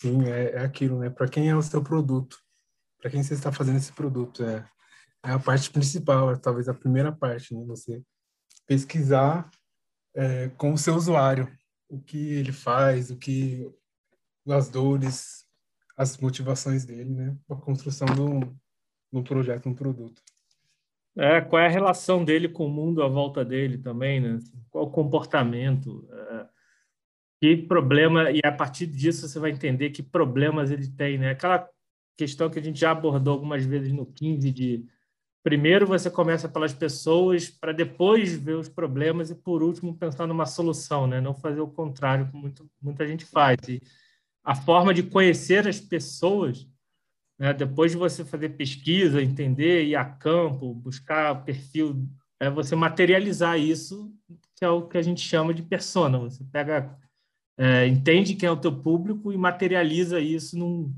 [0.00, 1.10] Sim, é, é aquilo, né?
[1.10, 2.38] Para quem é o seu produto?
[2.98, 4.42] Para quem você está fazendo esse produto?
[4.42, 4.66] É,
[5.22, 7.62] é a parte principal, é talvez a primeira parte, né?
[7.66, 8.02] Você
[8.66, 9.50] pesquisar
[10.14, 11.54] é, com o seu usuário
[11.86, 13.70] o que ele faz, o que
[14.48, 15.44] as dores,
[15.98, 17.36] as motivações dele, né?
[17.50, 18.56] A construção do,
[19.12, 20.22] do projeto, um produto.
[21.14, 24.38] É, qual é a relação dele com o mundo à volta dele também, né?
[24.70, 26.08] Qual o comportamento?
[26.10, 26.48] É,
[27.40, 31.30] que problema, e a partir disso você vai entender que problemas ele tem, né?
[31.30, 31.68] Aquela
[32.16, 34.84] questão que a gente já abordou algumas vezes no 15 de
[35.42, 40.44] primeiro você começa pelas pessoas para depois ver os problemas e por último pensar numa
[40.44, 41.20] solução, né?
[41.20, 43.56] Não fazer o contrário que muito, muita gente faz.
[43.68, 43.80] E
[44.44, 46.68] a forma de conhecer as pessoas
[47.40, 47.54] né?
[47.54, 52.06] Depois de você fazer pesquisa, entender, ir a campo, buscar perfil,
[52.38, 54.14] é você materializar isso,
[54.54, 56.18] que é o que a gente chama de persona.
[56.18, 56.94] Você pega,
[57.62, 60.96] é, entende quem é o teu público e materializa isso num,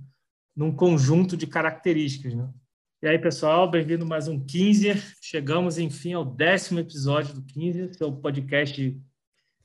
[0.55, 2.37] num conjunto de características.
[2.37, 2.49] Né?
[3.03, 4.95] E aí, pessoal, bem-vindo mais um 15.
[5.21, 8.97] Chegamos, enfim, ao décimo episódio do 15, seu podcast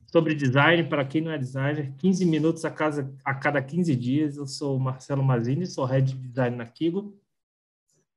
[0.07, 4.35] sobre design para quem não é designer, 15 minutos a, casa, a cada 15 dias.
[4.35, 7.15] Eu sou o Marcelo Mazini, sou head de design na Kigo.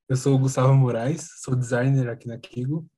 [0.08, 2.88] Eu sou o Gustavo Moraes, sou designer aqui na Kigo.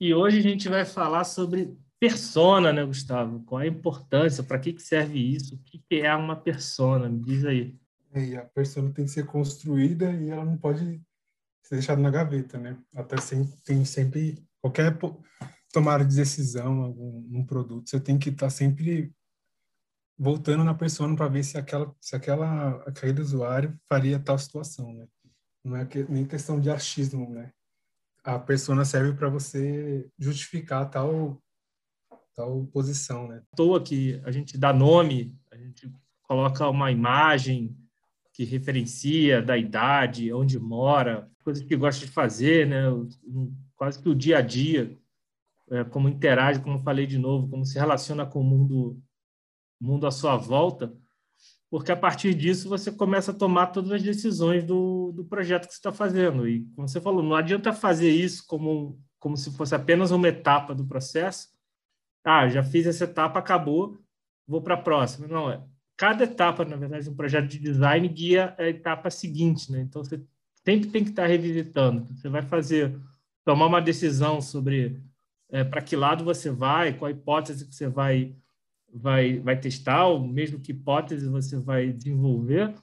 [0.00, 1.76] E hoje a gente vai falar sobre
[2.06, 3.42] persona, né, Gustavo?
[3.44, 5.56] Qual a importância, para que, que serve isso?
[5.56, 7.08] O que, que é uma persona?
[7.08, 7.76] Me diz aí.
[8.12, 11.02] É, a persona tem que ser construída e ela não pode
[11.64, 12.78] ser deixada na gaveta, né?
[12.94, 14.96] Até sempre, tem sempre qualquer
[15.72, 19.12] tomar decisão algum um produto, você tem que estar tá sempre
[20.18, 25.06] voltando na pessoa para ver se aquela se aquela aquele usuário faria tal situação, né?
[25.62, 27.52] Não é que, nem questão de achismo, né?
[28.22, 31.42] A persona serve para você justificar tal
[32.36, 33.42] tal posição, né?
[33.52, 35.90] À toa que a gente dá nome, a gente
[36.22, 37.74] coloca uma imagem
[38.32, 42.82] que referencia da idade, onde mora, coisas que gosta de fazer, né?
[43.74, 44.96] Quase que o dia a dia
[45.70, 49.02] é, como interage, como falei de novo, como se relaciona com o mundo,
[49.80, 50.94] mundo à sua volta,
[51.70, 55.72] porque a partir disso você começa a tomar todas as decisões do, do projeto que
[55.72, 56.48] você está fazendo.
[56.48, 60.74] E, como você falou, não adianta fazer isso como, como se fosse apenas uma etapa
[60.74, 61.48] do processo.
[62.26, 63.96] Ah, já fiz essa etapa, acabou,
[64.48, 65.28] vou para a próxima.
[65.28, 65.62] Não, é.
[65.96, 69.70] Cada etapa, na verdade, de um projeto de design guia a etapa seguinte.
[69.70, 69.82] Né?
[69.82, 70.20] Então, você
[70.64, 72.04] sempre tem que estar revisitando.
[72.16, 72.98] Você vai fazer,
[73.44, 75.00] tomar uma decisão sobre
[75.50, 78.34] é, para que lado você vai, qual hipótese que você vai,
[78.92, 82.74] vai, vai testar, ou mesmo que hipótese você vai desenvolver,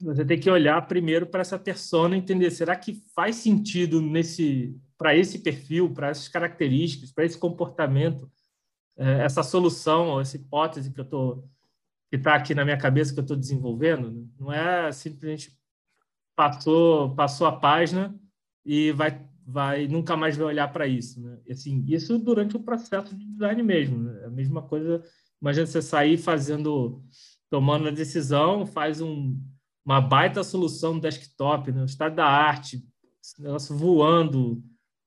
[0.00, 5.16] você tem que olhar primeiro para essa persona entender, será que faz sentido nesse para
[5.16, 8.30] esse perfil, para essas características, para esse comportamento,
[8.96, 11.44] é, essa solução, essa hipótese que eu tô
[12.10, 15.50] que está aqui na minha cabeça que eu estou desenvolvendo, não é simplesmente
[16.36, 18.14] passou passou a página
[18.64, 21.38] e vai vai nunca mais vai olhar para isso, né?
[21.50, 24.24] Assim, isso durante o processo de design mesmo, né?
[24.24, 25.02] a mesma coisa.
[25.40, 27.04] Imagina você sair fazendo,
[27.50, 29.38] tomando a decisão, faz um,
[29.84, 31.84] uma baita solução no desktop, no né?
[31.84, 32.82] estado da arte,
[33.38, 34.62] negócio voando,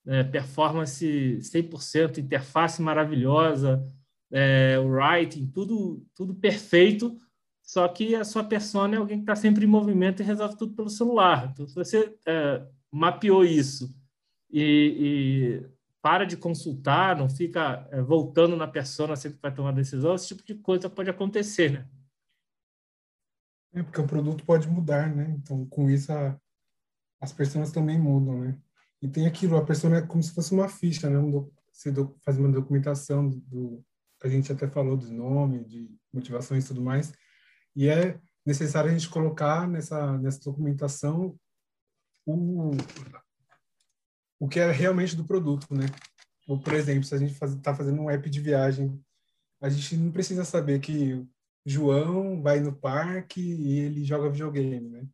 [0.07, 1.05] é, performance
[1.41, 3.85] 100%, interface maravilhosa,
[4.31, 7.17] é, writing, tudo, tudo perfeito,
[7.61, 10.73] só que a sua persona é alguém que está sempre em movimento e resolve tudo
[10.73, 11.49] pelo celular.
[11.51, 13.93] Então, se você é, mapeou isso
[14.49, 20.15] e, e para de consultar, não fica é, voltando na persona sempre vai tomar decisão,
[20.15, 21.87] esse tipo de coisa pode acontecer, né?
[23.73, 25.35] É, porque o produto pode mudar, né?
[25.37, 26.39] Então, com isso, a,
[27.19, 28.57] as pessoas também mudam, né?
[29.01, 31.17] E tem aquilo, a pessoa é como se fosse uma ficha, né?
[31.19, 33.85] Um você do, faz uma documentação do, do,
[34.23, 37.13] a gente até falou dos nomes, de motivações e tudo mais,
[37.75, 41.37] e é necessário a gente colocar nessa, nessa documentação
[42.25, 42.71] o,
[44.39, 45.85] o que é realmente do produto, né?
[46.47, 48.99] Ou, por exemplo, se a gente está faz, fazendo um app de viagem,
[49.61, 51.23] a gente não precisa saber que
[51.65, 55.07] João vai no parque e ele joga videogame, né?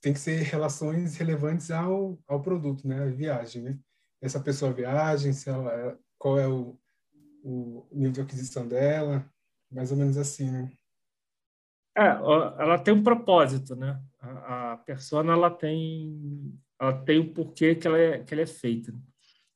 [0.00, 3.02] Tem que ser relações relevantes ao, ao produto, né?
[3.02, 3.78] A viagem, né?
[4.20, 6.78] Essa pessoa viagem, se ela, qual é o,
[7.42, 9.28] o nível de aquisição dela,
[9.70, 10.70] mais ou menos assim, né?
[11.96, 14.00] É, ela tem um propósito, né?
[14.20, 18.46] A, a persona ela tem ela tem o porquê que ela é, que ela é
[18.46, 18.94] feita.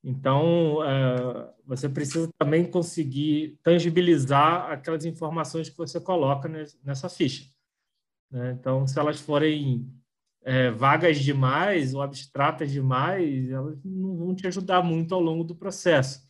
[0.02, 6.48] Então, uh, você precisa também conseguir tangibilizar aquelas informações que você coloca
[6.82, 7.48] nessa ficha.
[8.28, 8.56] Né?
[8.58, 9.88] Então, se elas forem
[10.44, 15.54] é, vagas demais ou abstratas demais, elas não vão te ajudar muito ao longo do
[15.54, 16.22] processo.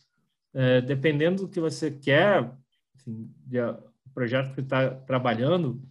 [0.53, 2.55] É, dependendo do que você quer,
[2.95, 5.81] enfim, do projeto que está trabalhando,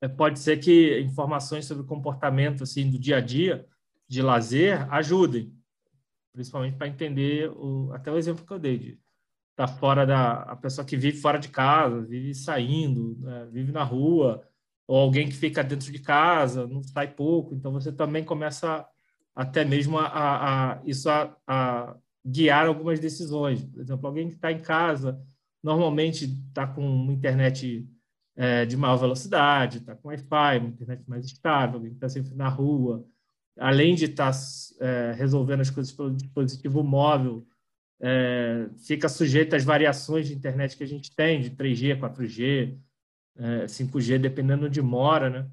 [0.00, 3.66] é, pode ser que informações sobre comportamento assim do dia a dia,
[4.08, 5.52] de lazer, ajudem,
[6.32, 9.00] principalmente para entender o, até o exemplo que eu dei de
[9.60, 13.82] tá fora da a pessoa que vive fora de casa, vive saindo, né, vive na
[13.82, 14.42] rua,
[14.90, 18.84] ou alguém que fica dentro de casa, não sai pouco, então você também começa
[19.32, 21.96] até mesmo a, a, a isso a, a
[22.26, 23.62] guiar algumas decisões.
[23.62, 25.16] Por exemplo, alguém que está em casa,
[25.62, 27.88] normalmente está com uma internet
[28.34, 32.48] é, de maior velocidade, está com Wi-Fi, uma internet mais estável, alguém está sempre na
[32.48, 33.06] rua,
[33.60, 34.38] além de estar tá,
[34.80, 37.46] é, resolvendo as coisas pelo dispositivo móvel,
[38.00, 42.76] é, fica sujeito às variações de internet que a gente tem, de 3G, 4G,
[43.40, 45.50] é, 5G, dependendo de mora, né?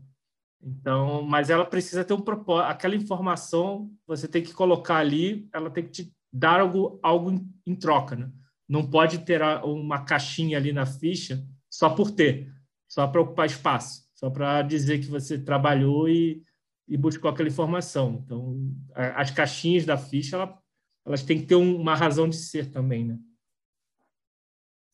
[0.61, 2.69] Então, mas ela precisa ter um propósito.
[2.69, 7.49] Aquela informação você tem que colocar ali, ela tem que te dar algo, algo em,
[7.65, 8.29] em troca, né?
[8.67, 12.51] Não pode ter uma caixinha ali na ficha só por ter,
[12.87, 16.43] só para ocupar espaço, só para dizer que você trabalhou e,
[16.87, 18.21] e buscou aquela informação.
[18.25, 20.61] Então, as caixinhas da ficha, ela,
[21.05, 23.17] elas têm que ter uma razão de ser também, né?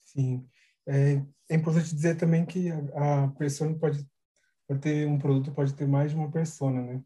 [0.02, 0.46] Sim.
[0.88, 4.06] É, é importante dizer também que a, a pessoa pode,
[4.68, 7.02] pode ter um produto, pode ter mais de uma persona, né?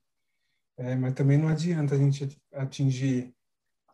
[0.77, 3.33] É, mas também não adianta a gente atingir,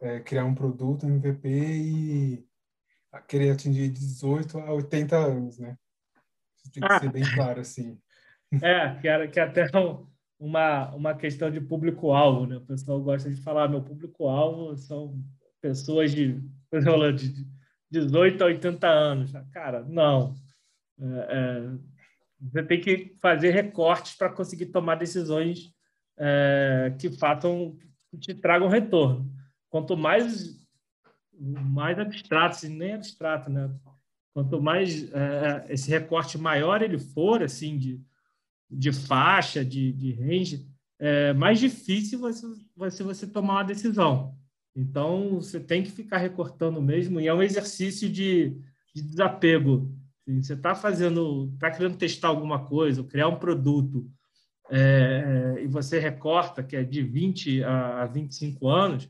[0.01, 2.45] é, criar um produto, um MVP e
[3.27, 5.77] querer atingir 18 a 80 anos, né?
[6.57, 6.99] Isso tem que ah.
[6.99, 7.97] ser bem claro, assim.
[8.61, 9.65] É, que, era, que até
[10.39, 12.57] uma, uma questão de público-alvo, né?
[12.57, 15.19] O pessoal gosta de falar, meu público-alvo são
[15.59, 16.39] pessoas de,
[17.15, 17.47] de
[17.93, 19.31] 18 a 80 anos.
[19.51, 20.35] Cara, não.
[20.99, 21.69] É, é,
[22.41, 25.71] você tem que fazer recortes para conseguir tomar decisões
[26.17, 27.77] é, que façam,
[28.09, 29.31] que te tragam retorno.
[29.69, 30.61] Quanto mais
[31.35, 33.69] mais abstrato, nem abstrato, né?
[34.33, 38.01] Quanto mais é, esse recorte maior ele for, assim, de,
[38.69, 40.67] de faixa, de, de range,
[40.99, 44.37] é mais difícil vai ser, vai ser você tomar uma decisão.
[44.75, 48.57] Então, você tem que ficar recortando mesmo, e é um exercício de,
[48.93, 49.91] de desapego.
[50.27, 54.09] Você está fazendo, está querendo testar alguma coisa, criar um produto,
[54.71, 59.09] é, é, e você recorta, que é de 20 a 25 anos,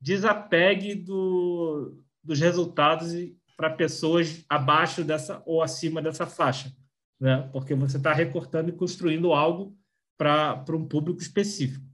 [0.00, 3.12] desapegue do, dos resultados
[3.56, 6.72] para pessoas abaixo dessa ou acima dessa faixa,
[7.20, 7.48] né?
[7.52, 9.76] porque você está recortando e construindo algo
[10.16, 11.84] para um público específico.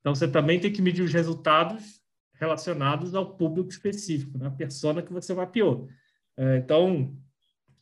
[0.00, 2.03] Então, você também tem que medir os resultados
[2.34, 4.54] relacionados ao público específico, na né?
[4.56, 5.88] persona que você mapeou.
[6.36, 7.16] É, então,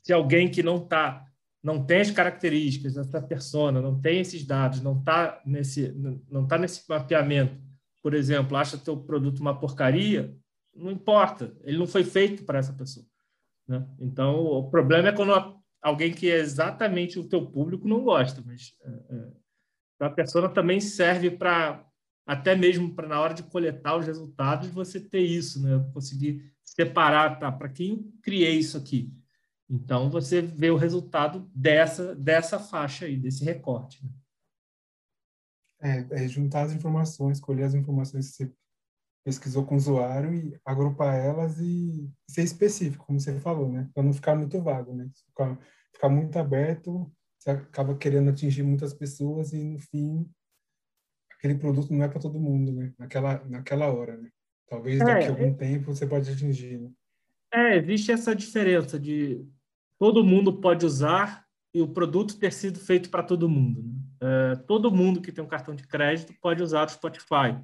[0.03, 1.27] se alguém que não está
[1.63, 5.93] não tem as características dessa persona, não tem esses dados, não está nesse
[6.29, 7.57] não tá nesse mapeamento,
[8.03, 10.37] por exemplo, acha teu produto uma porcaria,
[10.75, 13.07] não importa, ele não foi feito para essa pessoa.
[13.69, 13.87] Né?
[14.01, 18.75] Então, o problema é quando alguém que é exatamente o teu público não gosta, mas
[18.85, 21.85] é, é, a persona também serve para
[22.27, 25.85] até mesmo para na hora de coletar os resultados você ter isso, né?
[25.93, 27.51] Conseguir separar, tá?
[27.51, 29.13] Para quem eu criei isso aqui?
[29.69, 34.05] Então você vê o resultado dessa dessa faixa aí, desse recorte.
[34.05, 34.11] Né?
[35.85, 38.53] É, é, juntar as informações, escolher as informações que você
[39.25, 43.89] pesquisou com o usuário e agrupar elas e ser específico, como você falou, né?
[43.95, 45.09] Para não ficar muito vago, né?
[45.27, 45.59] Ficar,
[45.93, 50.29] ficar muito aberto, você acaba querendo atingir muitas pessoas e no fim
[51.43, 52.93] aquele produto não é para todo mundo, né?
[52.97, 54.31] Naquela naquela hora, né?
[54.69, 55.55] Talvez é, daqui a algum é...
[55.55, 56.79] tempo você pode atingir.
[56.79, 56.91] Né?
[57.53, 59.45] É, existe essa diferença de
[59.99, 61.45] todo mundo pode usar
[61.75, 63.83] e o produto ter sido feito para todo mundo.
[63.83, 63.93] Né?
[64.21, 67.61] É, todo mundo que tem um cartão de crédito pode usar o Spotify.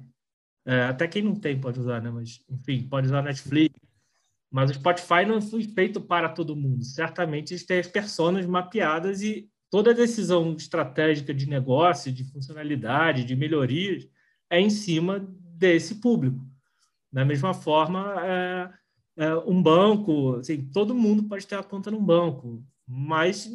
[0.65, 2.11] É, até quem não tem pode usar, né?
[2.11, 3.73] Mas, enfim, pode usar Netflix.
[4.51, 6.83] Mas o Spotify não foi feito para todo mundo.
[6.83, 13.35] Certamente eles têm as personas mapeadas e toda decisão estratégica de negócio, de funcionalidade, de
[13.35, 14.07] melhorias,
[14.49, 15.19] é em cima
[15.55, 16.45] desse público.
[17.11, 18.69] Da mesma forma, é,
[19.17, 23.49] é, um banco, assim, todo mundo pode ter a conta num banco, mas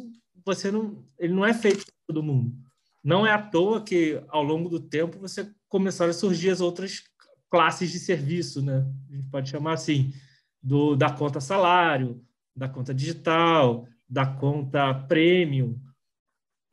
[0.45, 2.55] você não, ele não é feito para todo mundo.
[3.03, 7.03] Não é à toa que, ao longo do tempo, você começaram a surgir as outras
[7.49, 8.85] classes de serviço, né?
[9.09, 10.13] A gente pode chamar assim,
[10.61, 12.21] do, da conta salário,
[12.55, 15.79] da conta digital, da conta premium,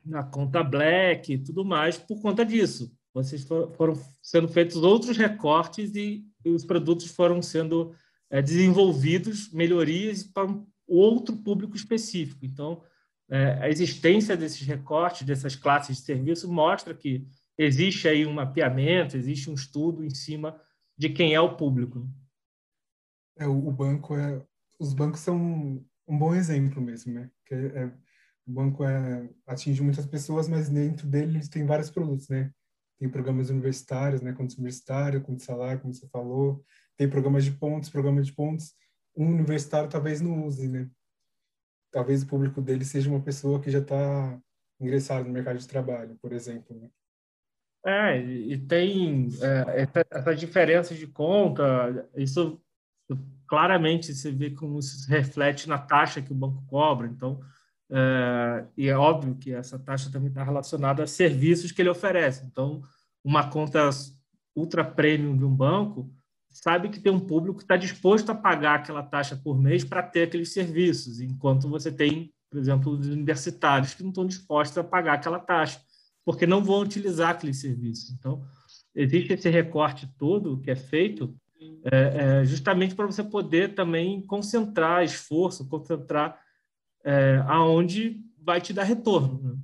[0.03, 2.91] da conta black, tudo mais, por conta disso.
[3.13, 7.95] Vocês foram sendo feitos outros recortes e, os produtos foram sendo
[8.29, 12.45] é, desenvolvidos, melhorias para um outro público específico.
[12.45, 12.83] Então,
[13.29, 17.25] é, a existência desses recortes, dessas classes de serviço, mostra que
[17.57, 20.59] existe aí um mapeamento, existe um estudo em cima
[20.97, 22.09] de quem é o público.
[23.37, 24.45] É, o banco é,
[24.79, 27.31] os bancos são um bom exemplo mesmo, né?
[27.45, 27.91] Que é,
[28.45, 32.51] o banco é, atinge muitas pessoas, mas dentro dele eles têm vários produtos, né?
[32.99, 34.33] Tem programas universitários, né?
[34.33, 36.63] Contas universitário, conta salário, como você falou.
[36.97, 38.73] Tem programas de pontos, programas de pontos.
[39.15, 40.89] Um universitário talvez não use, né?
[41.91, 44.39] Talvez o público dele seja uma pessoa que já está
[44.79, 46.75] ingressada no mercado de trabalho, por exemplo.
[46.79, 46.89] Né?
[47.85, 52.61] É, e tem é, essa, diferença de conta, isso
[53.47, 57.07] claramente você vê como se reflete na taxa que o banco cobra.
[57.07, 57.39] Então,
[57.95, 62.43] é, e é óbvio que essa taxa também está relacionada a serviços que ele oferece.
[62.43, 62.81] Então,
[63.23, 63.87] uma conta
[64.55, 66.11] ultra premium de um banco
[66.49, 70.01] sabe que tem um público que está disposto a pagar aquela taxa por mês para
[70.01, 74.83] ter aqueles serviços, enquanto você tem, por exemplo, os universitários que não estão dispostos a
[74.83, 75.79] pagar aquela taxa,
[76.25, 78.11] porque não vão utilizar aqueles serviços.
[78.11, 78.43] Então,
[78.95, 81.35] existe esse recorte todo que é feito
[81.85, 86.42] é, é, justamente para você poder também concentrar esforço, concentrar
[87.03, 89.41] é, aonde vai te dar retorno.
[89.41, 89.57] Né?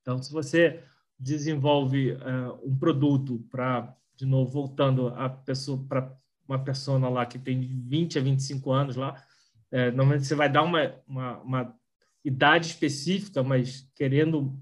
[0.00, 0.82] Então, se você
[1.18, 2.16] desenvolve é,
[2.64, 6.16] um produto para, de novo, voltando a pessoa para
[6.48, 9.22] uma pessoa lá que tem 20 a 25 anos lá,
[9.70, 11.76] é, normalmente você vai dar uma, uma, uma
[12.24, 14.58] idade específica, mas querendo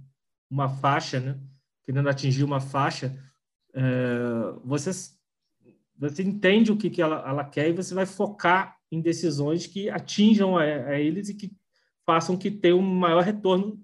[0.51, 1.39] uma faixa, né?
[1.85, 3.19] querendo atingir uma faixa,
[3.75, 3.83] é,
[4.65, 4.91] você
[6.01, 9.91] você entende o que, que ela, ela quer e você vai focar em decisões que
[9.91, 11.51] atinjam a, a eles e que
[12.09, 13.79] façam que tenha um maior retorno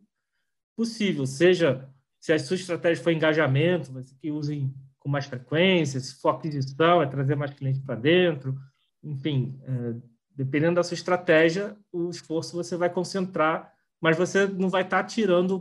[0.74, 1.86] possível, seja
[2.18, 7.06] se a sua estratégia for engajamento, que usem com mais frequência, se for aquisição, é
[7.06, 8.58] trazer mais clientes para dentro,
[9.02, 9.94] enfim, é,
[10.34, 15.08] dependendo da sua estratégia, o esforço você vai concentrar, mas você não vai estar tá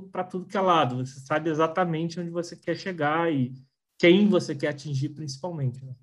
[0.10, 3.54] para tudo que é lado, você sabe exatamente onde você quer chegar e
[4.00, 5.84] quem você quer atingir principalmente.
[5.84, 5.94] Né?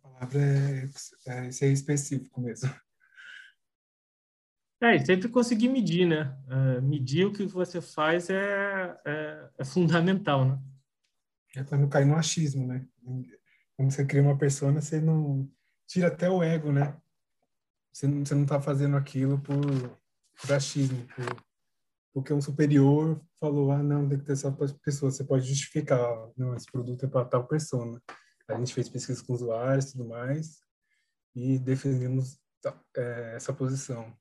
[0.00, 0.40] palavra
[1.26, 2.72] é, é específico mesmo.
[4.80, 6.36] É, e sempre conseguir medir, né?
[6.46, 10.58] Uh, medir o que você faz é, é, é fundamental, né?
[11.56, 12.86] É para não cair no achismo, né?
[13.76, 15.48] Quando você cria uma persona, você não
[15.86, 16.96] tira até o ego, né?
[17.92, 19.64] Você não, você não tá fazendo aquilo por,
[20.40, 21.44] por achismo, por,
[22.12, 24.50] porque um superior falou, ah, não, tem que ter essa
[24.82, 25.10] pessoa.
[25.10, 26.00] Você pode justificar,
[26.36, 28.00] não, esse produto é para tal persona.
[28.48, 30.64] A gente fez pesquisa com usuários e tudo mais
[31.34, 32.38] e definimos
[32.96, 34.16] é, essa posição.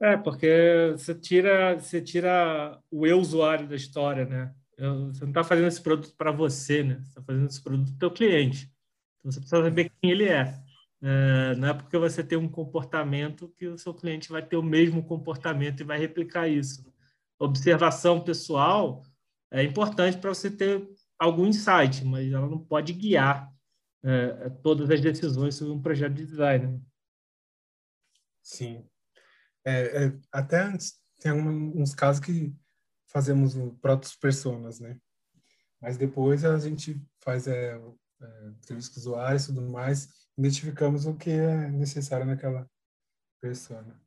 [0.00, 4.54] É, porque você tira, você tira o eu usuário da história, né?
[4.76, 6.96] Você não está fazendo esse produto para você, né?
[6.96, 8.70] Você está fazendo esse produto para o cliente.
[9.18, 10.54] Então, você precisa saber quem ele é.
[11.02, 11.54] é.
[11.56, 15.02] Não é porque você tem um comportamento que o seu cliente vai ter o mesmo
[15.02, 16.84] comportamento e vai replicar isso.
[17.38, 19.02] Observação pessoal
[19.50, 20.86] é importante para você ter
[21.18, 23.50] algum insight, mas ela não pode guiar
[24.04, 26.82] é, todas as decisões sobre um projeto de design.
[28.42, 28.86] Sim.
[29.66, 32.54] É, é, até antes, tem um, uns casos que
[33.08, 34.96] fazemos protos personas, né?
[35.80, 37.74] Mas depois a gente faz é,
[38.20, 40.08] é, entrevista com usuários e tudo mais,
[40.38, 42.68] identificamos o que é necessário naquela
[43.40, 44.00] persona.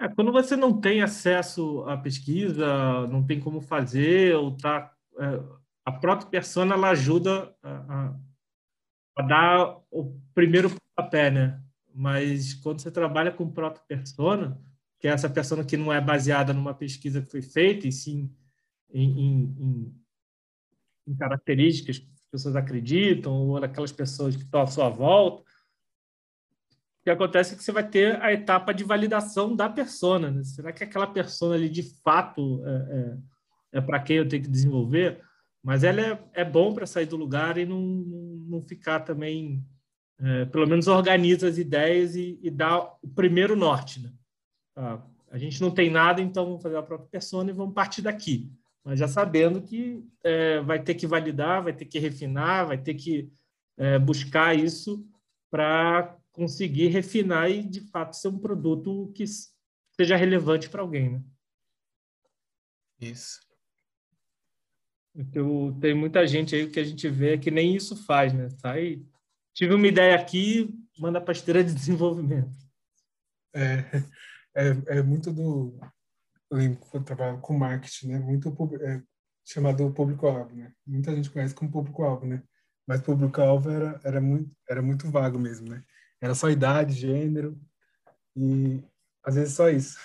[0.00, 5.42] É, quando você não tem acesso à pesquisa, não tem como fazer, ou está é,
[5.84, 8.12] a própria persona ela ajuda a,
[9.16, 11.62] a, dar o primeiro papel, né?
[11.94, 14.60] Mas quando você trabalha com própria persona,
[14.98, 18.30] que é essa persona que não é baseada numa pesquisa que foi feita, e sim
[18.92, 19.94] em, em, em,
[21.08, 27.04] em características que as pessoas acreditam, ou daquelas pessoas que estão à sua volta, o
[27.04, 30.30] que acontece é que você vai ter a etapa de validação da persona.
[30.30, 30.42] Né?
[30.42, 32.70] Será que aquela persona ali de fato é,
[33.74, 35.22] é, é para quem eu tenho que desenvolver?
[35.62, 39.64] Mas ela é, é bom para sair do lugar e não, não ficar também,
[40.18, 44.00] é, pelo menos organiza as ideias e, e dá o primeiro norte.
[44.00, 44.12] Né?
[44.76, 48.02] Ah, a gente não tem nada, então vamos fazer a própria persona e vamos partir
[48.02, 48.52] daqui.
[48.84, 52.94] Mas já sabendo que é, vai ter que validar, vai ter que refinar, vai ter
[52.94, 53.32] que
[53.76, 55.04] é, buscar isso
[55.50, 59.24] para conseguir refinar e, de fato, ser um produto que
[59.98, 61.12] seja relevante para alguém.
[61.12, 61.22] Né?
[63.00, 63.40] Isso.
[65.80, 68.50] Tem muita gente aí que a gente vê que nem isso faz, né?
[68.50, 69.02] Sai,
[69.54, 70.68] tive uma ideia aqui,
[70.98, 72.54] manda para a esteira de desenvolvimento.
[73.54, 73.82] É,
[74.56, 75.78] é, é muito do.
[76.50, 78.18] Eu lembro quando eu trabalhava com marketing, né?
[78.18, 78.48] Muito
[78.82, 79.02] é,
[79.44, 80.72] chamado público-alvo, né?
[80.86, 82.42] Muita gente conhece como público-alvo, né?
[82.86, 85.82] Mas público-alvo era, era, muito, era muito vago mesmo, né?
[86.20, 87.60] Era só idade, gênero
[88.34, 88.82] e
[89.22, 89.98] às vezes só isso.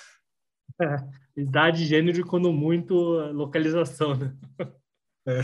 [0.82, 0.96] É,
[1.40, 2.94] idade, gênero e quando muito
[3.32, 4.36] localização, né?
[5.24, 5.42] É.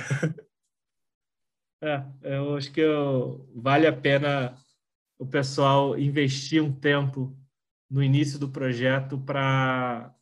[1.83, 4.57] é, eu acho que eu, vale a pena
[5.19, 7.37] o pessoal investir um tempo
[7.89, 10.13] no início do projeto para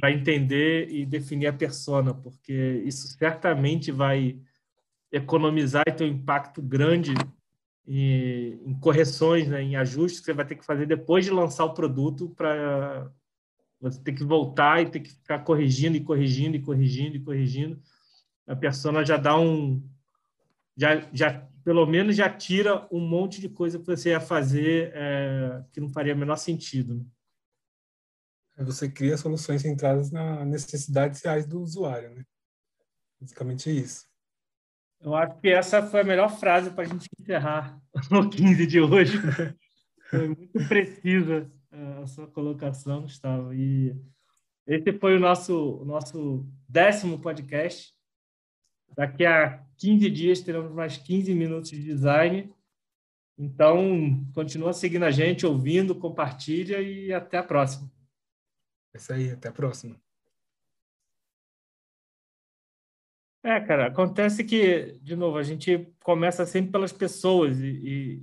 [0.00, 4.40] para entender e definir a persona, porque isso certamente vai
[5.12, 7.12] economizar e ter um impacto grande
[7.86, 11.66] em, em correções, né, em ajustes que você vai ter que fazer depois de lançar
[11.66, 13.12] o produto para
[13.78, 17.82] você ter que voltar e ter que ficar corrigindo e corrigindo e corrigindo e corrigindo.
[18.46, 19.86] A persona já dá um
[20.76, 25.64] já, já pelo menos já tira um monte de coisa que você ia fazer é,
[25.72, 26.94] que não faria o menor sentido.
[26.94, 27.04] Né?
[28.64, 32.24] Você cria soluções centradas nas necessidades reais do usuário, né?
[33.20, 34.08] Basicamente é isso.
[35.00, 37.80] Eu acho que essa foi a melhor frase para a gente encerrar
[38.12, 39.18] o 15 de hoje.
[40.10, 43.54] Foi muito precisa é, a sua colocação, Gustavo.
[43.54, 43.96] E
[44.66, 47.94] esse foi o nosso, o nosso décimo podcast.
[48.96, 52.52] Daqui a 15 dias teremos mais 15 minutos de design.
[53.38, 57.90] Então, continua seguindo a gente, ouvindo, compartilha e até a próxima.
[58.92, 59.96] É isso aí, até a próxima.
[63.42, 68.22] É, cara, acontece que, de novo, a gente começa sempre pelas pessoas e,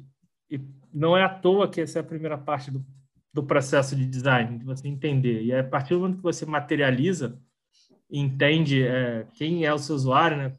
[0.50, 0.62] e, e
[0.94, 2.86] não é à toa que essa é a primeira parte do,
[3.34, 5.42] do processo de design, de você entender.
[5.44, 7.42] E a partir do momento que você materializa,
[8.10, 10.56] entende é, quem é o seu usuário, né?